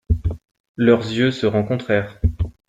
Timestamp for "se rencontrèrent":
1.29-2.19